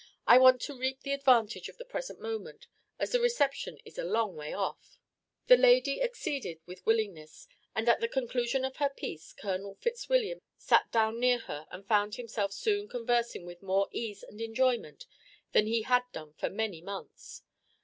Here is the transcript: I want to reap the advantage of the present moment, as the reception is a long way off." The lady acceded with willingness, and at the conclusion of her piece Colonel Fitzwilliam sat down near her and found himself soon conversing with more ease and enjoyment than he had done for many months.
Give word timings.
I 0.25 0.39
want 0.39 0.61
to 0.61 0.75
reap 0.75 1.01
the 1.01 1.13
advantage 1.13 1.69
of 1.69 1.77
the 1.77 1.85
present 1.85 2.19
moment, 2.19 2.65
as 2.97 3.11
the 3.11 3.19
reception 3.19 3.77
is 3.85 3.99
a 3.99 4.03
long 4.03 4.35
way 4.35 4.51
off." 4.51 4.97
The 5.45 5.57
lady 5.57 6.01
acceded 6.01 6.59
with 6.65 6.83
willingness, 6.87 7.47
and 7.75 7.87
at 7.87 7.99
the 7.99 8.07
conclusion 8.07 8.65
of 8.65 8.77
her 8.77 8.89
piece 8.89 9.31
Colonel 9.31 9.75
Fitzwilliam 9.75 10.41
sat 10.57 10.91
down 10.91 11.19
near 11.19 11.37
her 11.37 11.67
and 11.69 11.85
found 11.87 12.15
himself 12.15 12.51
soon 12.51 12.87
conversing 12.87 13.45
with 13.45 13.61
more 13.61 13.89
ease 13.91 14.23
and 14.23 14.41
enjoyment 14.41 15.05
than 15.51 15.67
he 15.67 15.83
had 15.83 16.01
done 16.11 16.33
for 16.33 16.49
many 16.49 16.81
months. 16.81 17.43